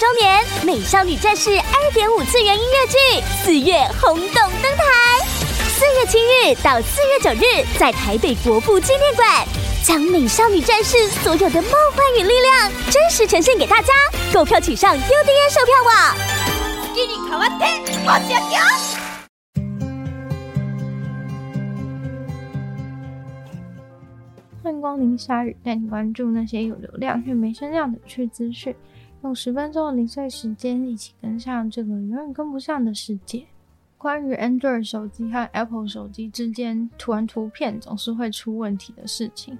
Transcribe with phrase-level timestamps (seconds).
[0.00, 2.98] 周年《美少女战士》二点五次元音乐剧
[3.44, 5.22] 四月轰动登台，
[5.68, 9.46] 四月七日到四月九日，在台北国父纪念馆，
[9.84, 13.92] 将《美少女战士》所有的梦幻与力量真实呈现给大家。
[14.32, 16.16] 购票请上 UDN 售票网。
[24.62, 28.74] 欢迎光临鲨语，带你关注那些有流量却没声量的趣资讯。
[29.22, 33.46] 用十分钟的零碎时间，一起跟上这个永远跟不上的世界。
[33.98, 39.58] 关于 Android 手机和 Apple 手机之间突然图片总是会出问题的事情，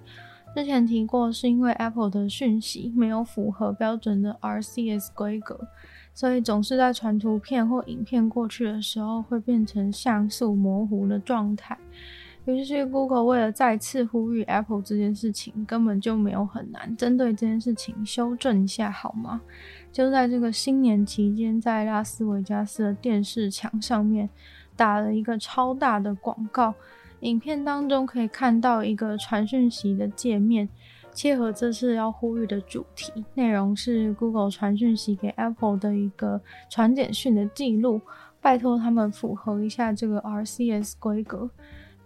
[0.55, 5.69] 之前提过，是因为 Apple 的讯息没有符合标准的 RCS 规格。
[6.15, 11.79] 所以总是在传图片或影片过去的时候，会变成像素模糊的状态。
[12.51, 19.41] 于是 Google 为了再次呼吁 Apple 这件事情，根本就没有很难针对这件事情修正一下，好吗？
[19.93, 24.29] 就在这个新年期间，在拉斯维加斯的电视墙上面
[24.77, 26.75] 打了一个超大的广告，
[27.21, 30.69] 影片当中可以看到一个传讯息的界面。
[31.13, 38.01] 切合这次要呼吁的主题，内容是 Google 传讯息给 Apple 的一个传简讯的记录，
[38.41, 41.51] 拜托他们符合一下这个 RCS 规格。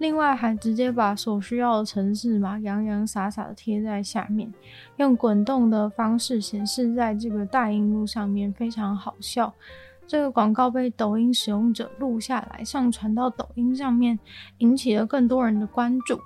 [0.05, 4.53] 另外，还直接把所需要的程式码洋洋洒洒的贴在下面，
[4.99, 9.51] 用滚动的方式显示在这个大荧幕上面，非常好笑。
[10.07, 14.19] 这个广告被抖音使用者录下来，上传到抖音上面，
[14.59, 16.21] 引起了更多人的关注。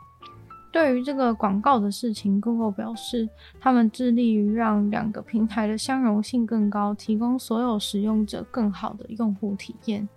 [0.73, 3.29] 对于这个广告的事情，Google 表示，
[3.61, 10.09] 他们致力于让两个平台的相容性更高，提供所有使用者更好的用户体验。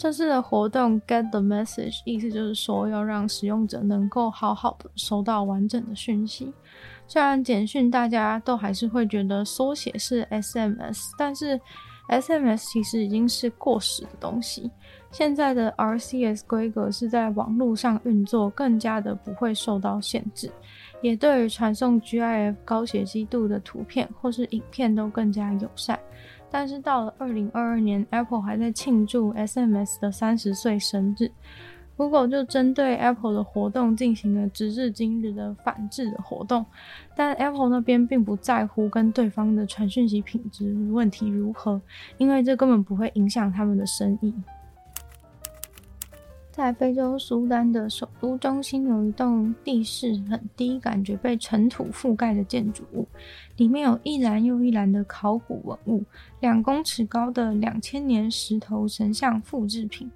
[0.00, 6.50] 这次的活动 Get the Message，意思就是说要让使用者能够好好的收到完整的讯息。
[7.06, 11.60] 虽然简讯大家都还是会觉得缩写是 SMS，但是
[12.08, 14.70] SMS 其实已经是过时的东西。
[15.10, 20.50] 现在的 RCS 规格是在网络上运作，更加的不会受到限制，
[21.02, 26.00] 也对于传送 GIF 高解析度的图片或是影片都更加友善。
[26.50, 31.30] 但是到了二零二二年，Apple 还在庆祝 SMS 的三十岁生日
[31.96, 36.66] ，Google 就针对 Apple 的活动进行了直至今日的反制的活动，
[37.14, 41.80] 但 Apple 那边并不在乎跟对方的传讯息品质问题如何，
[42.18, 44.34] 因为这根本不会影响他们的生意。
[46.60, 53.08] 在非洲苏丹的首都中心有一栋地势很低、感觉被尘土覆盖的建筑物，
[53.56, 56.04] 里面有一栏又一栏的考古文物，
[56.40, 60.10] 两公尺高的两千年石头神像复制品。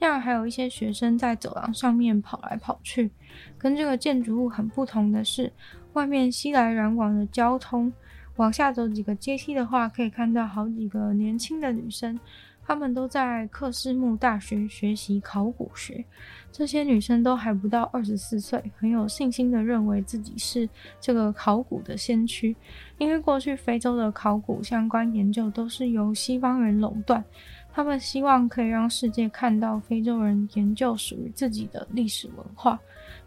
[0.00, 3.08] 另外还有一些学生在走廊上面跑来跑去。
[3.56, 5.52] 跟这个建筑物很不同的是，
[5.92, 7.92] 外面熙来攘往的交通，
[8.34, 12.18] 往下走几个阶梯的话，可以看到好几个年轻的女生。
[12.66, 16.04] 他们都在克斯木大学学习考古学，
[16.50, 20.68] 这些女生都还不到二十四岁，很有信心的认为自己是
[21.00, 22.56] 这个考古的先驱，
[22.98, 27.22] 因为过去非洲的考古相关研究都是由西方人垄断，
[27.74, 32.78] 他们希望可以让世界看到非洲人研究属于自己的历史文化。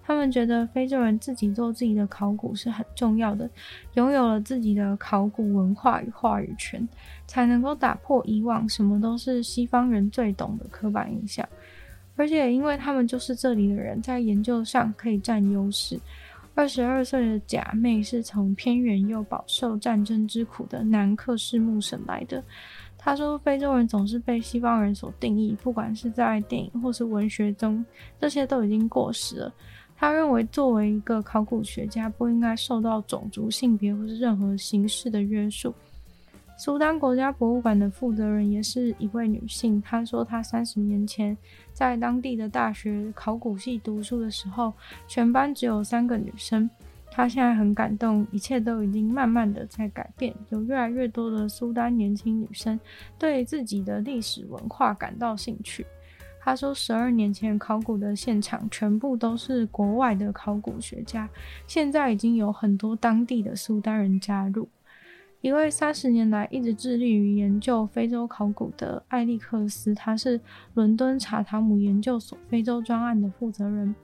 [0.06, 3.50] 他们觉得非洲人自己做自己的考古是很重要的，
[3.96, 6.88] 拥有了自己的考古文化与话语权，
[7.28, 11.46] 才能够打破以往什么都是西方人最懂的刻板印象。
[12.16, 16.00] 而且，因为他们就是这里的人，在研究上可以占优势。
[16.56, 22.42] 二十二岁的贾妹是从偏远又饱受战争之苦的南克什木省来的。
[22.98, 27.86] 他说，非洲人总是被西方人所定义，不管是在电影或是文学中，
[28.20, 29.54] 这些都已经过时了。
[29.96, 35.74] 他认为，作为一个考古学家，不应该受到种族、性别或是任何形式的约束。
[36.58, 39.82] 苏丹国家博物馆的负责人也是一位女性。
[39.82, 41.38] 她说，她三十年前
[41.72, 44.74] 在当地的大学考古系读书的时候，
[45.08, 46.70] 全班只有三个女生。
[47.18, 52.80] 他现在很感动，一切都已经慢慢的在改变，有越来越多的苏丹年轻女生
[53.18, 55.84] 对自己的历史文化感到兴趣。
[56.40, 61.28] 他说，十二年前考古的现场全部都是国外的考古学家，
[61.66, 64.70] 现在已经有很多当地的苏丹人加入。
[65.42, 70.40] 一位三十年来一直致力于研究非洲考古的艾利克斯，他是
[70.76, 73.96] 伦敦查塔姆研究所非洲专案的负责人。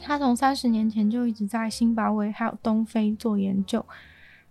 [0.00, 3.84] 他从三十年前就一直在辛巴威还有东非做研究。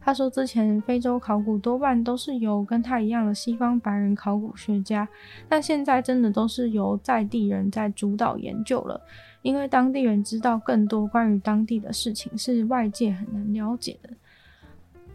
[0.01, 5.06] 他说，之前非洲考古多半都是由跟他一样的西方白人考古学家，
[5.50, 9.01] 但现在真的都是由在地人在主导研究了，
[9.42, 14.10] 因为当地人知道更多关于当地的事情，是外界很难了解的。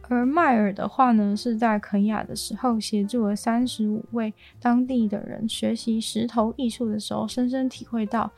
[0.09, 8.31] 而迈尔的话呢，是在肯亚的时候协助了三十五位当地的人学习石头艺术的时候，深深体会到。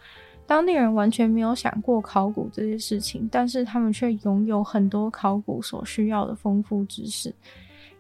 [0.47, 7.35] 当地人完全没有想过考古这些事情，但是他们却拥有很多考古所需要的丰富知识。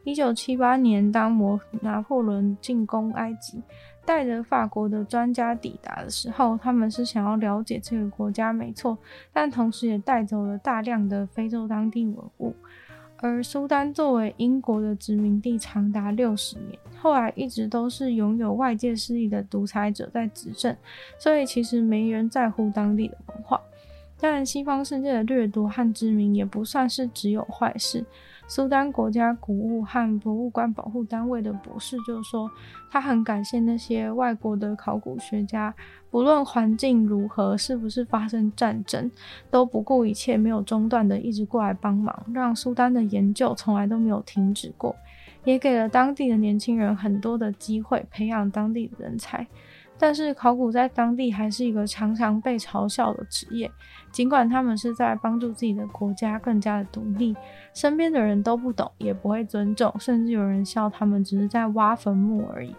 [0.04, 3.60] 一九七八年，当摩拿破仑进攻埃及，
[4.04, 8.96] 带着法国的专家抵达的时候，他们是想要了解这个国家没错，
[9.32, 12.54] 但同时也带走了大量的非洲当地文物。
[13.18, 20.76] 而苏丹作为英国的殖民地长达六十年，后来一直都是拥有外界势力的独裁者在执政，
[21.18, 23.60] 所以其实没人在乎当地的文化。
[24.18, 28.04] 当然西方世界的掠夺和殖民也不算是只有坏事。
[28.48, 32.48] 苏丹国家古物和博物馆保护单位的博士就说，
[32.88, 35.74] 他很感谢那些外国的考古学家，
[36.10, 39.10] 不论环境如何，是不是发生战争，
[39.50, 44.94] 都不顾一切，没有中断的一直过来帮忙，让苏丹的研究从来都没有停止过，
[45.42, 49.44] 也给了当地的年轻人很多的机会，培养当地的人才。
[49.98, 53.70] 但是考古在当地还是一个常常被嘲笑的职业，
[54.12, 57.34] 尽管他们是在帮助自己的国家更加的独立，
[57.72, 62.74] 身边的人都不懂，也不会尊重，甚至有人笑他们只是在挖坟墓而已。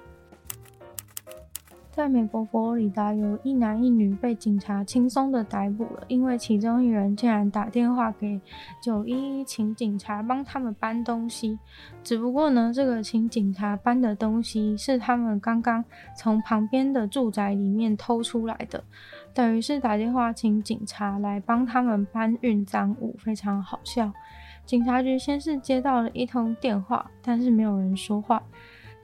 [1.98, 8.40] 在美国佛罗里达，有一男一女被警察轻松的逮捕了，因为其中一人竟然打电话给
[8.80, 11.58] 九一一，请警察帮他们搬东西。
[12.04, 15.84] 只不过呢，这个请警察搬的东西是他们刚刚
[16.16, 18.84] 从旁边的住宅里面偷出来的，
[19.34, 24.14] 等于是打电话请警察来帮他们搬运赃物，非常好笑。
[24.68, 28.44] 警察局先是接到了一通电话，但是没有人说话。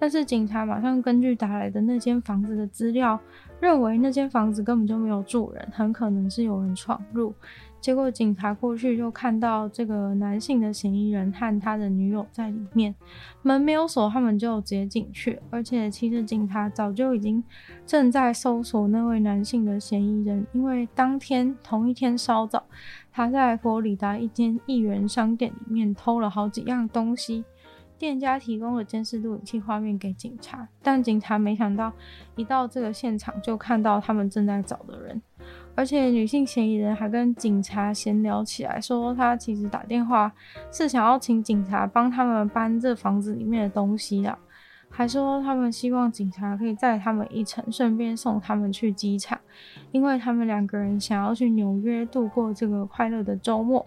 [0.03, 3.17] 但是警察马上根据打来的那间房子的资料，
[3.61, 7.33] 认为那间房子根本就没有住人，很可能是有人闯入。
[7.79, 12.93] 结果警察过去就看到这个男性的嫌疑人和他的女友在里面，
[13.43, 15.39] 门没有锁，他们就直接进去。
[15.49, 17.41] 而且其实警察早就已经
[17.85, 22.61] 正在搜索那位男性的嫌疑人，因为当天同一天稍早，
[23.09, 27.45] 他在佛里达一间一元商店里面偷了好几样东西。
[28.03, 31.89] 店家提供了监视录影器画面给警察，但警察没想到，
[32.35, 35.21] 一到这个现场就看到他们正在找的人，
[35.73, 40.29] 而且女性嫌疑人还跟警察闲聊起来，说她其实打电话
[40.69, 44.37] 是想要请警察帮他们搬这房子里面的东西的，
[44.89, 49.39] 还说他们希望警察可以载他们一程，顺便送他们去机场，
[49.93, 53.85] 因为他们两个人想要去纽约度过这个快乐的周末。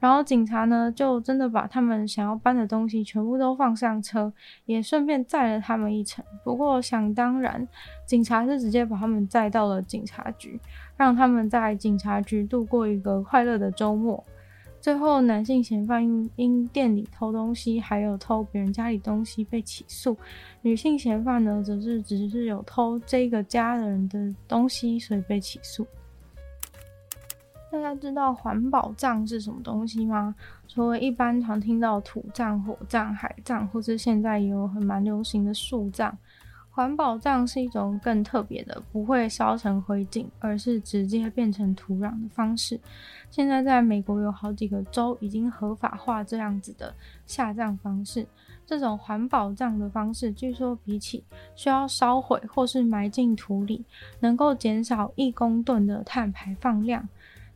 [0.00, 4.32] 然后警察呢，就真的把他们想要搬的东西全部都放上车，
[4.64, 6.24] 也顺便载了他们一程。
[6.42, 7.68] 不过想当然，
[8.06, 10.58] 警察是直接把他们载到了警察局，
[10.96, 14.24] 让他们在警察局度过一个快乐的周末。
[14.80, 20.16] 最后，男性嫌犯因因店里偷东西，还有偷别人家里东西被起诉；
[20.62, 25.86] 女性嫌犯呢，则是只是有偷这个家人的东西，所以被起诉。
[27.70, 30.34] 大家知道环保葬是什么东西吗？
[30.66, 36.12] 除了一般常听到土葬、火葬、海葬，或是现在也有很蛮流行的树葬，
[36.70, 42.80] 环保葬是一种更特别的，不会烧成灰烬，而是直接变成土壤的方式。
[43.30, 46.92] 现在在美国有好几个州已经合法化这样子的
[47.24, 48.26] 下葬方式。
[48.66, 51.24] 这种环保葬的方式，据说比起
[51.56, 53.84] 需要烧毁或是埋进土里，
[54.20, 57.08] 能够减少一公吨的碳排放量。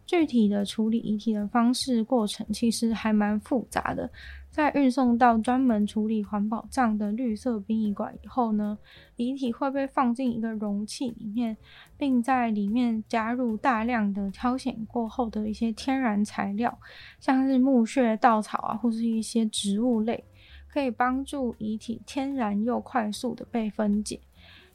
[0.07, 4.11] 具体的处理遗体的方式过程其实还蛮复杂的。
[4.51, 8.79] 在运送到专门处理环保葬的绿色殡仪馆以后呢，
[9.17, 11.57] 遗体会被放进一个容器里面，
[11.97, 16.79] 并在里面加入大量的挑选过后的一些天然材料，
[17.19, 20.23] 像是木屑、稻草啊，或是一些植物类，
[20.69, 24.21] 可以帮助遗体天然又快速的被分解。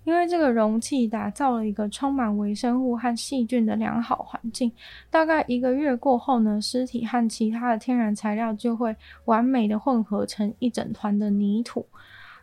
[0.10, 4.72] 因为这个容器打造了一个充满微生物和细菌的良好环境，
[5.12, 11.86] 大概一个月过后呢，尸体和其他的天然材料就会完美的混合成一整团的泥土。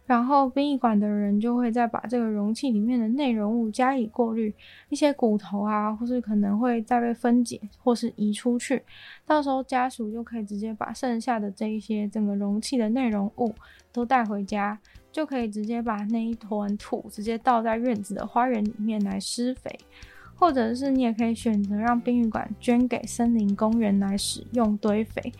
[0.06, 4.54] 然后殡仪馆的人就会再把这个容器里面的内容物加以过滤，
[4.88, 8.82] 一些骨头啊，或是可能会再被分解或是移出去，
[9.26, 13.52] 到时候家属就可以直接把剩下的这一些整个容器的内容物
[13.92, 14.78] 都带回家，
[15.10, 19.76] 就可以直接把那一团土直接倒在院子的花园里面来施肥。
[20.38, 25.32] 或者是你也可以选择让殡仪馆捐给森林公园来使用堆肥，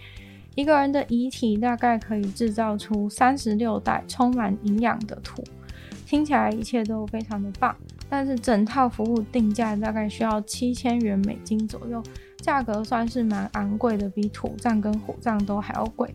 [0.57, 5.45] 一个人的遗体大概可以制造出三十六袋充满营养的土，
[6.07, 7.77] 听起来一切都非常的棒，
[8.09, 12.03] 但是整套服务定价大概需要七千元美金左右，
[12.39, 16.13] 价格算是蛮昂贵的，比土葬跟火葬都还要贵，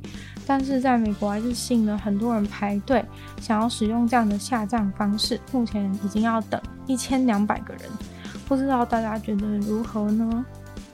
[0.48, 3.06] 但是在美国还是吸引了很多人排队
[3.40, 7.84] 想要使用这样的下葬方式，目前已经要等一千两百个人。
[8.48, 10.44] 不知道大家觉得如何呢？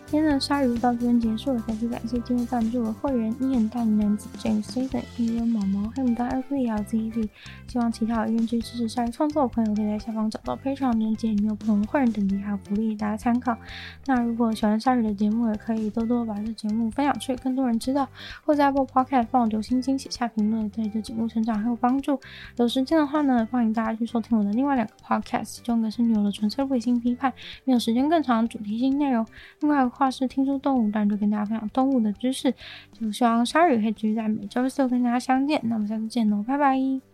[0.09, 7.29] 今天的鲨鱼到这边结束了，再次感谢今日赞助的会员：伊眼大龄男子 James Season、伊人毛毛、黑牡丹二 V L Z Z。
[7.67, 13.57] 希望其他有愿意支持鲨鱼创作的朋友，可以在下方找到非常链接，里面有不同的会员等级还有福利，大家参考。
[14.05, 18.07] 那如果喜欢鲨鱼的节目，也可以多多把这节目分享出去，更多人知道。
[18.45, 22.17] 或在 Apple Podcast 放留星星、写下评论，对这节目成长很有帮助。
[22.55, 27.33] 有时间的话呢，欢迎大家去收听我的另外两个 Podcast，其中一个是女友的纯粹理性批判，
[27.65, 29.27] 没有时间更长的主题性内容。
[29.59, 29.85] 另外。
[29.97, 32.53] 话是听说动物，但就跟大家分享动物的知识。
[32.91, 35.59] 就希望鲨鱼可以继续在每周四跟大家相见。
[35.63, 37.06] 那我们下次见喽，拜拜。